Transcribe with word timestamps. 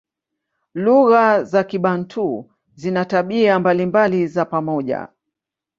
Lugha 0.73 1.43
za 1.43 1.63
Kibantu 1.63 2.49
zina 2.75 3.05
tabia 3.05 3.59
mbalimbali 3.59 4.27
za 4.27 4.45
pamoja. 4.45 5.07